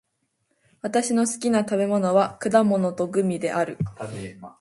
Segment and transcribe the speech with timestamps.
[0.81, 3.77] 私の好きな食べ物は果物とグミである。